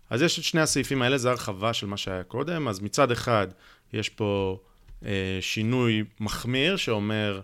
[0.10, 2.68] אז יש את שני הסעיפים האלה, זה הרחבה של מה שהיה קודם.
[2.68, 3.48] אז מצד אחד,
[3.94, 4.60] יש פה
[5.06, 7.42] אה, שינוי מחמיר שאומר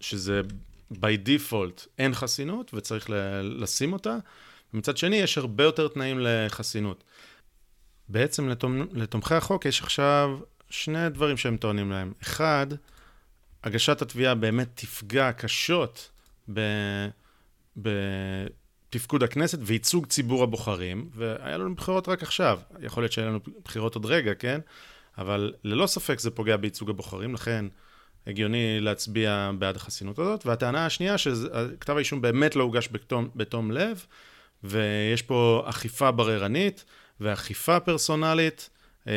[0.00, 0.40] שזה
[0.92, 3.10] by default אין חסינות וצריך
[3.42, 4.16] לשים אותה,
[4.74, 7.04] ומצד שני יש הרבה יותר תנאים לחסינות.
[8.08, 8.86] בעצם לתומ...
[8.92, 10.38] לתומכי החוק יש עכשיו
[10.70, 12.12] שני דברים שהם טוענים להם.
[12.22, 12.66] אחד,
[13.64, 16.10] הגשת התביעה באמת תפגע קשות.
[17.76, 22.60] בתפקוד הכנסת וייצוג ציבור הבוחרים, והיה לנו בחירות רק עכשיו.
[22.80, 24.60] יכול להיות שהיו לנו בחירות עוד רגע, כן?
[25.18, 27.64] אבל ללא ספק זה פוגע בייצוג הבוחרים, לכן
[28.26, 30.46] הגיוני להצביע בעד החסינות הזאת.
[30.46, 34.06] והטענה השנייה, שכתב האישום באמת לא הוגש בתום, בתום לב,
[34.64, 36.84] ויש פה אכיפה בררנית,
[37.20, 38.70] ואכיפה פרסונלית
[39.08, 39.12] אה,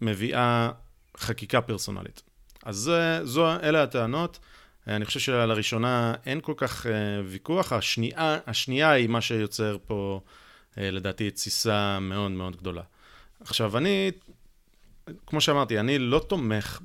[0.00, 0.70] מביאה
[1.16, 2.22] חקיקה פרסונלית.
[2.64, 2.90] אז
[3.24, 4.38] זו, אלה הטענות.
[4.86, 6.92] אני חושב שלראשונה אין כל כך אה,
[7.26, 7.72] ויכוח.
[7.72, 10.20] השנייה, השנייה היא מה שיוצר פה,
[10.78, 12.82] אה, לדעתי, תסיסה מאוד מאוד גדולה.
[13.40, 14.10] עכשיו, אני
[15.26, 16.80] כמו שאמרתי, אני לא תומך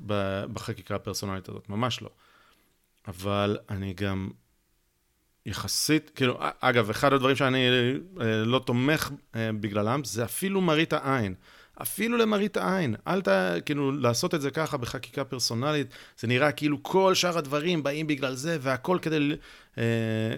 [0.52, 2.10] בחקיקה הפרסונלית הזאת, ממש לא.
[3.08, 4.30] אבל אני גם
[5.46, 7.68] יחסית, כאילו, אגב, אחד הדברים שאני
[8.20, 11.34] אה, לא תומך בגללם, זה אפילו מראית העין.
[11.82, 12.94] אפילו למראית העין.
[13.06, 13.28] אל ת...
[13.66, 15.86] כאילו, לעשות את זה ככה בחקיקה פרסונלית,
[16.18, 19.36] זה נראה כאילו כל שאר הדברים באים בגלל זה, והכל כדי,
[19.78, 19.84] אה,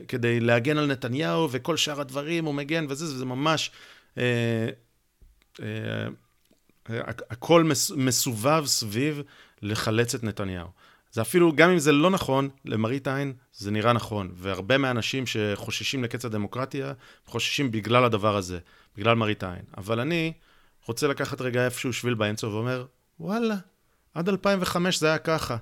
[0.09, 3.71] כדי להגן על נתניהו, וכל שאר הדברים הוא מגן וזה, זה ממש...
[4.19, 4.69] אה,
[5.63, 6.07] אה,
[7.31, 9.23] הכל מסובב סביב
[9.63, 10.69] לחלץ את נתניהו.
[11.13, 14.33] זה אפילו, גם אם זה לא נכון, למראית עין זה נראה נכון.
[14.35, 16.93] והרבה מהאנשים שחוששים לקץ הדמוקרטיה,
[17.27, 18.59] חוששים בגלל הדבר הזה,
[18.97, 19.63] בגלל מראית עין.
[19.77, 20.33] אבל אני
[20.87, 22.85] רוצה לקחת רגע איפשהו שביל באמצע ואומר,
[23.21, 23.57] וואלה,
[24.15, 25.57] עד 2005 זה היה ככה.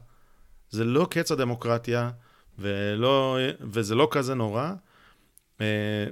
[0.70, 2.10] זה לא קץ הדמוקרטיה,
[2.58, 4.72] ולא, וזה לא כזה נורא.
[5.60, 6.06] אה,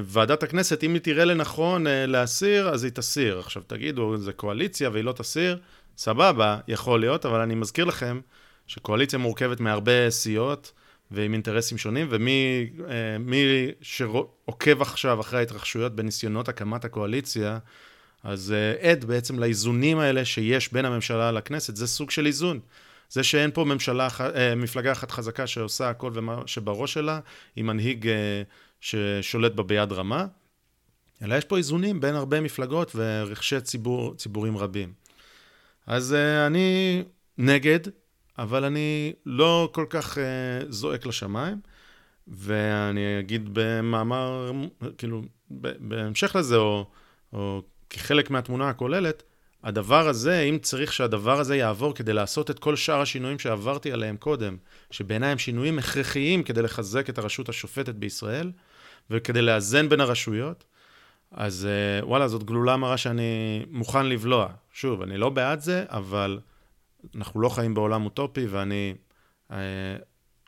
[0.00, 3.38] וועדת הכנסת, אם היא תראה לנכון אה, להסיר, אז היא תסיר.
[3.38, 5.60] עכשיו תגידו, זה קואליציה והיא לא תסיר,
[5.96, 8.20] סבבה, יכול להיות, אבל אני מזכיר לכם
[8.66, 10.72] שקואליציה מורכבת מהרבה סיעות
[11.10, 17.58] ועם אינטרסים שונים, ומי אה, שעוקב עכשיו אחרי ההתרחשויות בניסיונות הקמת הקואליציה,
[18.24, 22.60] אז עד בעצם לאיזונים האלה שיש בין הממשלה לכנסת, זה סוג של איזון.
[23.10, 24.08] זה שאין פה ממשלה,
[24.56, 27.20] מפלגה אחת חזקה שעושה הכל ומה שבראש שלה,
[27.56, 28.08] עם מנהיג
[28.80, 30.26] ששולט בה ביד רמה,
[31.22, 34.92] אלא יש פה איזונים בין הרבה מפלגות ורכשי ציבור, ציבורים רבים.
[35.86, 36.14] אז
[36.46, 37.02] אני
[37.38, 37.80] נגד,
[38.38, 40.18] אבל אני לא כל כך
[40.68, 41.60] זועק לשמיים,
[42.28, 44.52] ואני אגיד במאמר,
[44.98, 45.22] כאילו,
[45.80, 46.86] בהמשך לזה, או,
[47.32, 49.22] או כחלק מהתמונה הכוללת,
[49.64, 54.16] הדבר הזה, אם צריך שהדבר הזה יעבור כדי לעשות את כל שאר השינויים שעברתי עליהם
[54.16, 54.56] קודם,
[54.90, 58.52] שבעיניי הם שינויים הכרחיים כדי לחזק את הרשות השופטת בישראל,
[59.10, 60.64] וכדי לאזן בין הרשויות,
[61.30, 64.48] אז אה, וואלה, זאת גלולה מרה שאני מוכן לבלוע.
[64.72, 66.40] שוב, אני לא בעד זה, אבל
[67.14, 68.94] אנחנו לא חיים בעולם אוטופי, ואני
[69.50, 69.56] אה,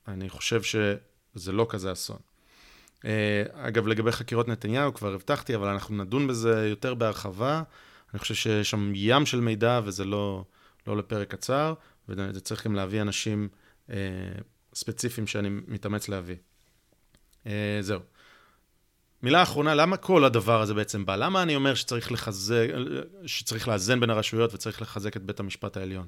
[0.08, 2.18] אני חושב שזה לא כזה אסון.
[3.04, 7.62] אה, אגב, לגבי חקירות נתניהו, כבר הבטחתי, אבל אנחנו נדון בזה יותר בהרחבה.
[8.12, 10.44] אני חושב שיש שם ים של מידע, וזה לא,
[10.86, 11.74] לא לפרק קצר,
[12.08, 13.48] וזה צריך גם להביא אנשים
[13.90, 13.96] אה,
[14.74, 16.36] ספציפיים שאני מתאמץ להביא.
[17.46, 18.00] אה, זהו.
[19.22, 21.16] מילה אחרונה, למה כל הדבר הזה בעצם בא?
[21.16, 22.66] למה אני אומר שצריך לחזק,
[23.26, 26.06] שצריך לאזן בין הרשויות וצריך לחזק את בית המשפט העליון?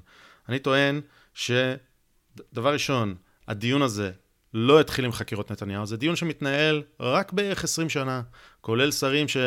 [0.49, 1.01] אני טוען
[1.33, 3.15] שדבר ראשון,
[3.47, 4.11] הדיון הזה
[4.53, 8.21] לא התחיל עם חקירות נתניהו, זה דיון שמתנהל רק בערך 20 שנה,
[8.61, 9.37] כולל שרים, ש...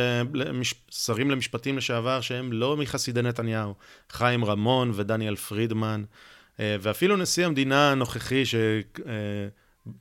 [0.91, 3.75] שרים למשפטים לשעבר שהם לא מחסידי נתניהו,
[4.11, 6.05] חיים רמון ודניאל פרידמן,
[6.61, 8.43] אה, ואפילו נשיא המדינה הנוכחי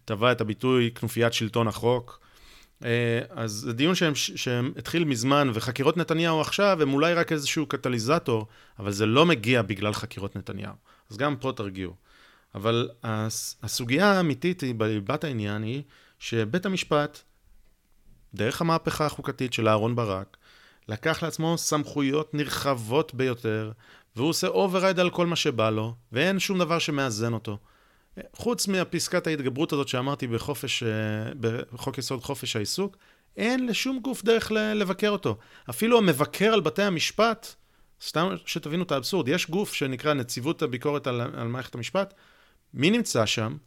[0.05, 2.19] שטבע את הביטוי כנופיית שלטון החוק,
[2.85, 7.65] אה, אז זה דיון שהם, שהם התחיל מזמן, וחקירות נתניהו עכשיו הם אולי רק איזשהו
[7.65, 8.47] קטליזטור,
[8.79, 10.73] אבל זה לא מגיע בגלל חקירות נתניהו.
[11.09, 11.93] אז גם פה תרגיעו.
[12.55, 12.89] אבל
[13.63, 15.83] הסוגיה האמיתית היא, בליבת העניין היא,
[16.19, 17.19] שבית המשפט,
[18.33, 20.37] דרך המהפכה החוקתית של אהרן ברק,
[20.87, 23.71] לקח לעצמו סמכויות נרחבות ביותר,
[24.15, 27.57] והוא עושה override על כל מה שבא לו, ואין שום דבר שמאזן אותו.
[28.33, 30.89] חוץ מהפסקת ההתגברות הזאת שאמרתי בחופש, אה,
[31.71, 32.97] בחוק יסוד חופש העיסוק,
[33.37, 35.37] אין לשום גוף דרך לבקר אותו.
[35.69, 37.55] אפילו המבקר על בתי המשפט,
[38.01, 42.13] סתם שתבינו את האבסורד, יש גוף שנקרא נציבות הביקורת על, על מערכת המשפט,
[42.73, 43.57] מי נמצא שם?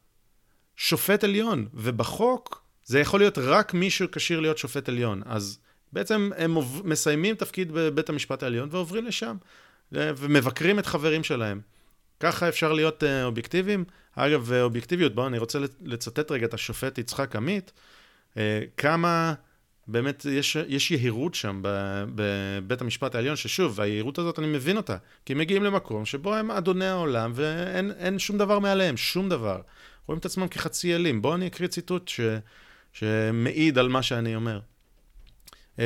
[0.76, 5.22] שופט עליון, ובחוק זה יכול להיות רק מי שכשיר להיות שופט עליון.
[5.26, 5.58] אז
[5.92, 9.36] בעצם הם מסיימים תפקיד בבית המשפט העליון ועוברים לשם,
[9.92, 11.60] ומבקרים את חברים שלהם.
[12.20, 13.84] ככה אפשר להיות uh, אובייקטיביים.
[14.16, 17.72] אגב, אובייקטיביות, בואו, אני רוצה לצטט רגע את השופט יצחק עמית,
[18.34, 18.36] uh,
[18.76, 19.34] כמה
[19.86, 21.62] באמת יש, יש יהירות שם
[22.14, 26.50] בבית המשפט העליון, ששוב, היהירות הזאת, אני מבין אותה, כי הם מגיעים למקום שבו הם
[26.50, 29.60] אדוני העולם ואין שום דבר מעליהם, שום דבר.
[30.06, 31.22] רואים את עצמם כחצי אלים.
[31.22, 32.20] בואו אני אקריא ציטוט ש,
[32.92, 34.60] שמעיד על מה שאני אומר.
[35.76, 35.80] Uh,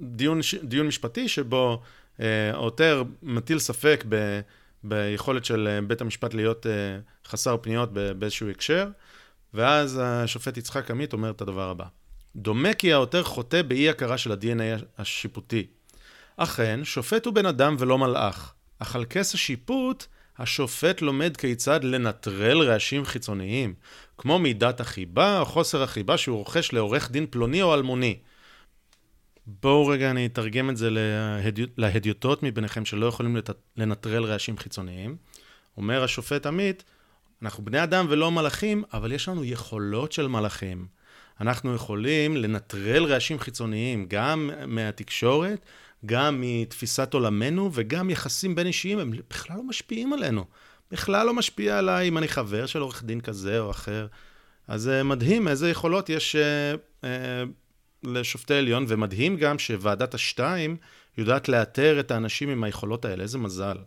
[0.00, 1.82] דיון, דיון משפטי שבו
[2.18, 4.40] העותר מטיל ספק ב...
[4.84, 8.88] ביכולת של אה, בית המשפט להיות אה, חסר פניות באיזשהו הקשר,
[9.54, 11.84] ואז השופט יצחק עמית אומר את הדבר הבא:
[12.36, 15.66] דומה כי העותר חוטא באי הכרה של ה-DNA השיפוטי.
[16.36, 20.06] אכן, שופט הוא בן אדם ולא מלאך, אך על כס השיפוט,
[20.38, 23.74] השופט לומד כיצד לנטרל רעשים חיצוניים,
[24.18, 28.18] כמו מידת החיבה או חוסר החיבה שהוא רוכש לעורך דין פלוני או אלמוני.
[29.46, 30.88] בואו רגע אני אתרגם את זה
[31.76, 33.36] להדיוטות מביניכם שלא יכולים
[33.76, 35.16] לנטרל רעשים חיצוניים.
[35.76, 36.84] אומר השופט עמית,
[37.42, 40.97] אנחנו בני אדם ולא מלאכים, אבל יש לנו יכולות של מלאכים.
[41.40, 45.66] אנחנו יכולים לנטרל רעשים חיצוניים גם מהתקשורת,
[46.06, 50.44] גם מתפיסת עולמנו וגם יחסים בין אישיים, הם בכלל לא משפיעים עלינו.
[50.90, 54.06] בכלל לא משפיע עליי אם אני חבר של עורך דין כזה או אחר.
[54.68, 56.74] אז זה מדהים איזה יכולות יש אה,
[57.04, 57.44] אה,
[58.02, 60.76] לשופטי עליון, ומדהים גם שוועדת השתיים
[61.18, 63.78] יודעת לאתר את האנשים עם היכולות האלה, איזה מזל.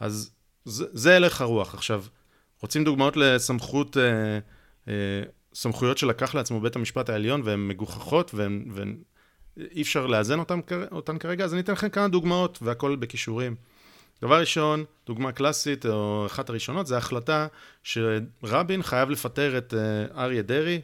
[0.00, 0.30] אז
[0.64, 1.74] זה, זה הלך הרוח.
[1.74, 2.04] עכשיו,
[2.62, 4.38] רוצים דוגמאות לסמכות, אה,
[4.88, 5.22] אה,
[5.56, 10.60] סמכויות שלקח לעצמו בית המשפט העליון, והן מגוחכות, ואי אפשר לאזן אותן,
[10.92, 13.54] אותן כרגע, אז אני אתן לכם כמה דוגמאות, והכל בכישורים.
[14.22, 17.46] דבר ראשון, דוגמה קלאסית, או אחת הראשונות, זה החלטה
[17.82, 20.80] שרבין חייב לפטר את אה, אריה דרעי.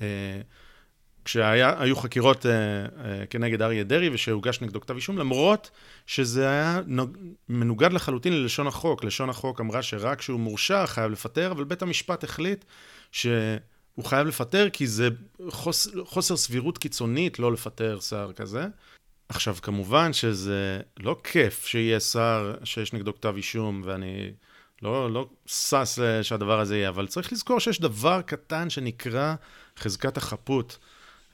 [0.00, 0.40] אה,
[1.24, 5.70] כשהיו חקירות אה, אה, כנגד אריה דרעי ושהוגש נגדו כתב אישום, למרות
[6.06, 7.16] שזה היה נוג...
[7.48, 9.04] מנוגד לחלוטין ללשון החוק.
[9.04, 12.64] לשון החוק אמרה שרק כשהוא מורשע חייב לפטר, אבל בית המשפט החליט
[13.94, 15.08] שהוא חייב לפטר כי זה
[15.48, 15.88] חוס...
[16.04, 18.66] חוסר סבירות קיצונית לא לפטר שר כזה.
[19.28, 24.30] עכשיו, כמובן שזה לא כיף שיהיה שר שיש נגדו כתב אישום, ואני
[24.82, 29.34] לא, לא שש שהדבר הזה יהיה, אבל צריך לזכור שיש דבר קטן שנקרא
[29.78, 30.78] חזקת החפות.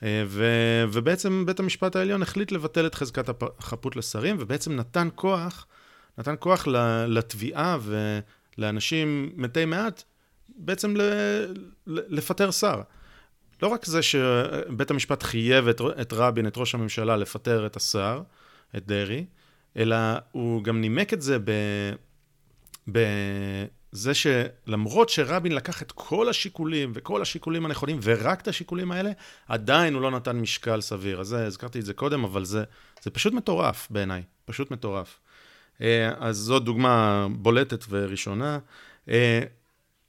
[0.03, 0.45] אה, ו,
[0.91, 5.67] ובעצם בית המשפט העליון החליט לבטל את חזקת החפות לשרים, ובעצם נתן כוח,
[6.17, 6.67] נתן כוח
[7.07, 7.77] לתביעה
[8.57, 10.03] ולאנשים מתי מעט,
[10.57, 10.95] בעצם
[11.87, 12.81] לפטר שר.
[13.61, 18.21] לא רק זה שבית המשפט חייב את, את רבין, את ראש הממשלה, לפטר את השר,
[18.77, 19.25] את דרעי,
[19.77, 19.95] אלא
[20.31, 21.51] הוא גם נימק את זה ב...
[22.87, 29.11] בזה שלמרות שרבין לקח את כל השיקולים וכל השיקולים הנכונים ורק את השיקולים האלה,
[29.47, 31.21] עדיין הוא לא נתן משקל סביר.
[31.21, 32.63] אז הזכרתי את זה קודם, אבל זה,
[33.01, 35.19] זה פשוט מטורף בעיניי, פשוט מטורף.
[35.81, 38.59] אה, אז זאת דוגמה בולטת וראשונה.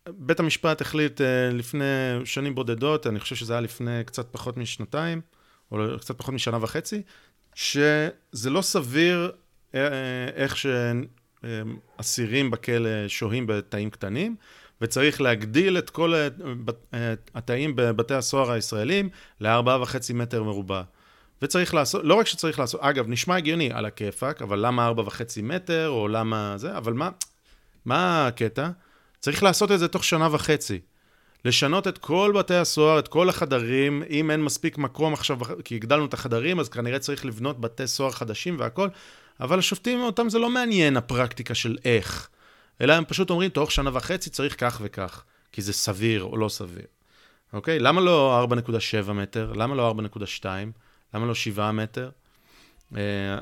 [0.09, 1.85] אה, בית המשפט החליט אה, לפני
[2.25, 5.21] שנים בודדות, אני חושב שזה היה לפני קצת פחות משנתיים,
[5.73, 7.03] או קצת פחות משנה וחצי,
[7.55, 9.33] שזה לא סביר
[10.35, 10.57] איך
[11.99, 14.37] שאסירים בכלא שוהים בתאים קטנים,
[14.81, 16.15] וצריך להגדיל את כל
[17.35, 19.09] התאים בבתי הסוהר הישראלים
[19.41, 20.83] לארבעה וחצי מטר מרובע.
[21.43, 25.43] וצריך לעשות, לא רק שצריך לעשות, אגב, נשמע הגיוני, על הכיפאק, אבל למה ארבע וחצי
[25.43, 27.11] מטר, או למה זה, אבל מה,
[27.85, 28.71] מה הקטע?
[29.21, 30.81] צריך לעשות את זה תוך שנה וחצי.
[31.45, 36.07] לשנות את כל בתי הסוהר, את כל החדרים, אם אין מספיק מקום עכשיו, כי הגדלנו
[36.07, 38.89] את החדרים, אז כנראה צריך לבנות בתי סוהר חדשים והכל,
[39.41, 42.29] אבל השופטים, אותם זה לא מעניין הפרקטיקה של איך,
[42.81, 46.49] אלא הם פשוט אומרים, תוך שנה וחצי צריך כך וכך, כי זה סביר או לא
[46.49, 46.87] סביר.
[47.53, 47.79] אוקיי?
[47.79, 48.47] למה לא
[49.07, 49.53] 4.7 מטר?
[49.53, 49.95] למה לא
[50.43, 50.45] 4.2?
[51.15, 52.11] למה לא 7 מטר?
[52.97, 53.39] אה,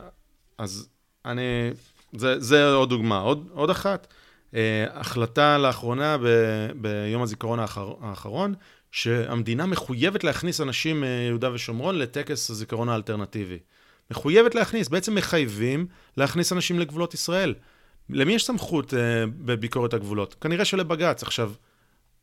[0.59, 0.89] אז
[1.25, 1.71] אני...
[2.13, 3.19] זה, זה עוד דוגמה.
[3.19, 4.07] עוד, עוד אחת.
[4.55, 6.27] אה, החלטה לאחרונה ב,
[6.75, 8.55] ביום הזיכרון האחר, האחרון,
[8.91, 13.59] שהמדינה מחויבת להכניס אנשים מיהודה ושומרון לטקס הזיכרון האלטרנטיבי.
[14.11, 17.55] מחויבת להכניס, בעצם מחייבים להכניס אנשים לגבולות ישראל.
[18.11, 20.37] למי יש סמכות uh, בביקורת הגבולות?
[20.41, 21.23] כנראה שלבג"ץ.
[21.23, 21.53] עכשיו,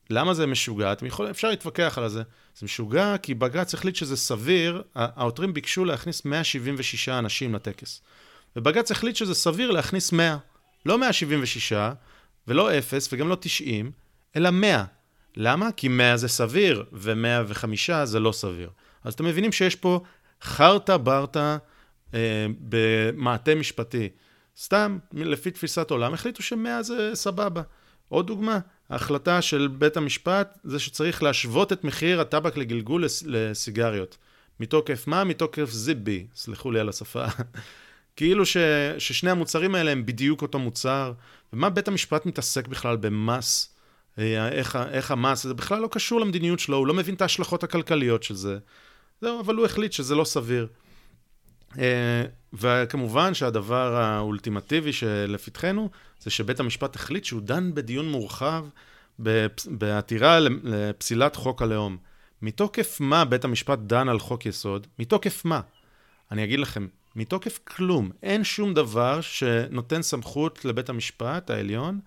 [0.10, 0.94] למה זה משוגע?
[1.06, 2.24] יכול, אפשר להתווכח על זה.
[2.56, 8.02] זה משוגע כי בג"ץ החליט שזה סביר, העותרים ביקשו להכניס 176 אנשים לטקס.
[8.56, 10.38] ובג"ץ החליט שזה סביר להכניס 100.
[10.86, 11.74] לא 176,
[12.48, 13.92] ולא 0 וגם לא 90,
[14.36, 14.84] אלא 100.
[15.36, 15.72] למה?
[15.72, 17.66] כי 100 זה סביר, ו-105
[18.04, 18.70] זה לא סביר.
[19.04, 20.00] אז אתם מבינים שיש פה
[20.42, 21.58] חרטה ברטה
[22.14, 24.10] אה, במעטה משפטי.
[24.58, 27.62] סתם, לפי תפיסת עולם, החליטו ש-100 זה סבבה.
[28.10, 34.18] עוד דוגמה, ההחלטה של בית המשפט זה שצריך להשוות את מחיר הטבק לגלגול לסיגריות.
[34.60, 35.24] מתוקף מה?
[35.24, 37.26] מתוקף זיבי, סלחו לי על השפה.
[38.16, 38.58] כאילו ש,
[38.98, 41.14] ששני המוצרים האלה הם בדיוק אותו מוצר,
[41.54, 43.76] ומה בית המשפט מתעסק בכלל במס,
[44.20, 47.64] אה, איך, איך המס, זה בכלל לא קשור למדיניות שלו, הוא לא מבין את ההשלכות
[47.64, 48.58] הכלכליות של זה.
[49.22, 50.68] זהו, אבל הוא החליט שזה לא סביר.
[51.80, 52.24] אה,
[52.54, 58.66] וכמובן שהדבר האולטימטיבי שלפתחנו, זה שבית המשפט החליט שהוא דן בדיון מורחב
[59.68, 61.98] בעתירה לפסילת חוק הלאום.
[62.42, 64.88] מתוקף מה בית המשפט דן על חוק יסוד?
[65.00, 65.62] מתוקף מה?
[66.32, 68.12] אני אגיד לכם, מתוקף כלום.
[68.24, 72.00] אין שום דבר שנותן סמכות לבית המשפט העליון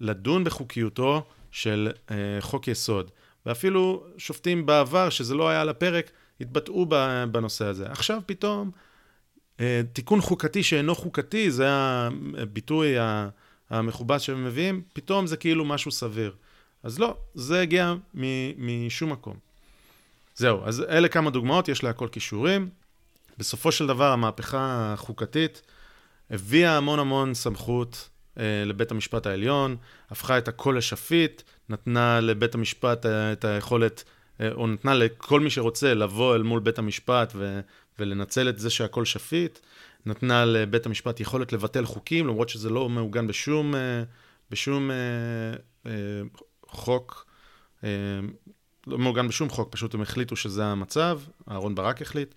[0.00, 3.10] לדון בחוקיותו של אה, חוק יסוד.
[3.46, 6.86] ואפילו שופטים בעבר, שזה לא היה על הפרק, התבטאו
[7.30, 7.86] בנושא הזה.
[7.86, 8.70] עכשיו פתאום
[9.60, 11.68] אה, תיקון חוקתי שאינו חוקתי, זה
[12.38, 12.94] הביטוי
[13.70, 16.34] המכובס שהם מביאים, פתאום זה כאילו משהו סביר.
[16.82, 17.94] אז לא, זה הגיע
[18.58, 19.36] משום מקום.
[20.34, 22.68] זהו, אז אלה כמה דוגמאות, יש להכל כישורים.
[23.38, 25.62] בסופו של דבר המהפכה החוקתית
[26.30, 28.08] הביאה המון המון סמכות
[28.38, 29.76] אה, לבית המשפט העליון,
[30.10, 34.04] הפכה את הכל לשפיט, נתנה לבית המשפט אה, את היכולת,
[34.40, 37.60] אה, או נתנה לכל מי שרוצה לבוא אל מול בית המשפט ו,
[37.98, 39.58] ולנצל את זה שהכל שפיט,
[40.06, 44.02] נתנה לבית המשפט יכולת לבטל חוקים, למרות שזה לא מעוגן בשום, אה,
[44.50, 44.96] בשום אה,
[45.86, 45.92] אה,
[46.66, 47.26] חוק,
[48.86, 51.20] לא מעוגן בשום חוק, פשוט הם החליטו שזה המצב,
[51.50, 52.34] אהרן ברק החליט.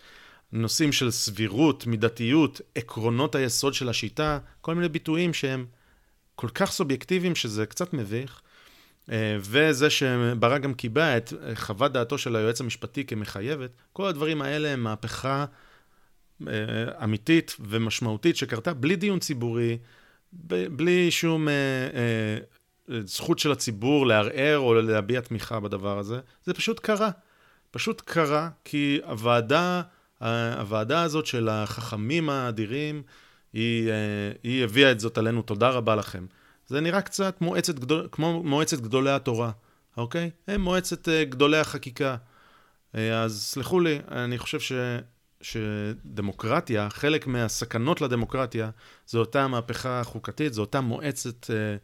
[0.51, 5.65] נושאים של סבירות, מידתיות, עקרונות היסוד של השיטה, כל מיני ביטויים שהם
[6.35, 8.41] כל כך סובייקטיביים שזה קצת מביך.
[9.39, 14.83] וזה שברק גם קיבע את חוות דעתו של היועץ המשפטי כמחייבת, כל הדברים האלה הם
[14.83, 15.45] מהפכה
[16.47, 19.77] אה, אמיתית ומשמעותית שקרתה בלי דיון ציבורי,
[20.71, 26.19] בלי שום אה, אה, זכות של הציבור לערער או להביע תמיכה בדבר הזה.
[26.45, 27.09] זה פשוט קרה.
[27.71, 29.81] פשוט קרה כי הוועדה,
[30.21, 33.03] הוועדה הזאת של החכמים האדירים,
[33.53, 33.91] היא,
[34.43, 36.25] היא הביאה את זאת עלינו, תודה רבה לכם.
[36.67, 39.51] זה נראה קצת מועצת גדול, כמו מועצת גדולי התורה,
[39.97, 40.29] אוקיי?
[40.47, 42.15] הם מועצת גדולי החקיקה.
[42.93, 44.71] אז סלחו לי, אני חושב ש...
[45.41, 48.69] שדמוקרטיה, חלק מהסכנות לדמוקרטיה,
[49.07, 51.75] זו אותה מהפכה חוקתית, זו אותה מועצת, אה,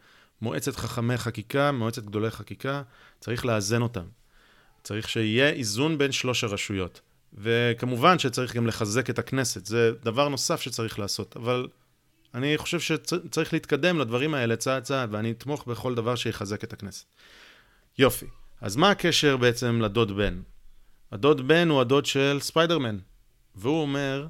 [0.42, 2.82] מועצת חכמי חקיקה, מועצת גדולי חקיקה,
[3.20, 4.06] צריך לאזן אותם.
[4.84, 7.02] צריך שיהיה איזון בין שלוש הרשויות.
[7.38, 11.68] וכמובן שצריך גם לחזק את הכנסת, זה דבר נוסף שצריך לעשות, אבל
[12.34, 17.06] אני חושב שצריך להתקדם לדברים האלה צעד צעד, ואני אתמוך בכל דבר שיחזק את הכנסת.
[17.98, 18.26] יופי.
[18.62, 20.42] אז מה הקשר בעצם לדוד בן?
[21.12, 22.98] הדוד בן הוא הדוד של ספיידרמן,
[23.56, 24.28] והוא אומר,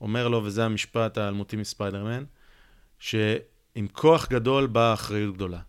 [0.00, 2.24] אומר לו, וזה המשפט האלמותי מספיידרמן,
[2.98, 5.60] שעם כוח גדול באה אחריות גדולה.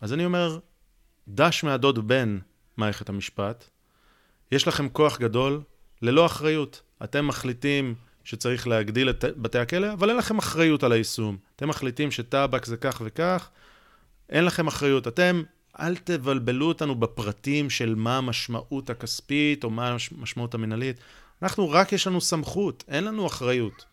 [0.00, 0.58] אז אני אומר,
[1.28, 2.38] דש מהדוד בן
[2.76, 3.70] מערכת המשפט,
[4.52, 5.60] יש לכם כוח גדול
[6.02, 6.82] ללא אחריות.
[7.04, 7.94] אתם מחליטים
[8.24, 11.36] שצריך להגדיל את בתי הכלא, אבל אין לכם אחריות על היישום.
[11.56, 13.48] אתם מחליטים שטאבק זה כך וכך,
[14.30, 15.08] אין לכם אחריות.
[15.08, 15.42] אתם,
[15.80, 20.96] אל תבלבלו אותנו בפרטים של מה המשמעות הכספית או מה המשמעות המנהלית.
[21.42, 23.84] אנחנו רק יש לנו סמכות, אין לנו אחריות.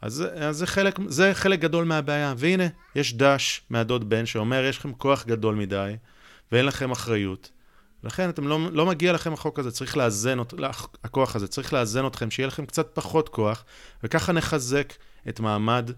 [0.00, 2.34] אז, אז זה, חלק, זה חלק גדול מהבעיה.
[2.36, 5.96] והנה, יש דש מהדוד בן שאומר, יש לכם כוח גדול מדי,
[6.52, 7.50] ואין לכם אחריות.
[8.04, 10.38] לכן אתם לא, לא מגיע לכם החוק הזה, צריך לאזן,
[11.04, 13.64] הכוח הזה, צריך לאזן אתכם, שיהיה לכם קצת פחות כוח,
[14.02, 14.92] וככה נחזק
[15.28, 15.90] את מעמד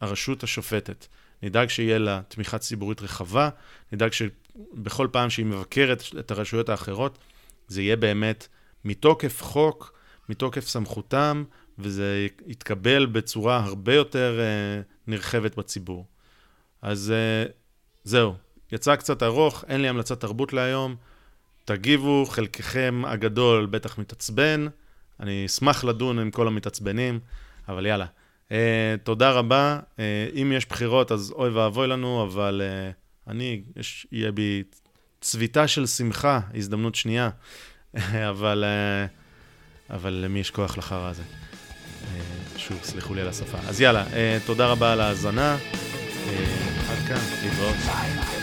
[0.00, 1.06] הרשות השופטת.
[1.42, 3.48] נדאג שיהיה לה תמיכה ציבורית רחבה,
[3.92, 7.18] נדאג שבכל פעם שהיא מבקרת את הרשויות האחרות,
[7.68, 8.48] זה יהיה באמת
[8.84, 9.92] מתוקף חוק,
[10.28, 11.44] מתוקף סמכותם,
[11.78, 16.06] וזה יתקבל בצורה הרבה יותר uh, נרחבת בציבור.
[16.82, 17.12] אז
[17.46, 17.52] uh,
[18.04, 18.34] זהו,
[18.72, 20.96] יצא קצת ארוך, אין לי המלצת תרבות להיום.
[21.74, 24.66] תגיבו, חלקכם הגדול בטח מתעצבן,
[25.20, 27.20] אני אשמח לדון עם כל המתעצבנים,
[27.68, 28.06] אבל יאללה.
[28.48, 28.52] Uh,
[29.04, 29.78] תודה רבה.
[29.96, 30.00] Uh,
[30.34, 34.62] אם יש בחירות, אז אוי ואבוי לנו, אבל uh, אני, יש, יהיה בי
[35.20, 37.30] צביטה של שמחה, הזדמנות שנייה.
[38.30, 38.64] אבל...
[38.64, 39.20] Uh,
[39.94, 41.22] אבל למי יש כוח לחרא הזה?
[41.22, 42.20] אה,
[42.56, 43.58] שוב, סלחו לי על השפה.
[43.68, 45.56] אז יאללה, אה, תודה רבה על ההאזנה.
[46.28, 46.44] אה,
[46.90, 48.39] עד כאן, להתראות.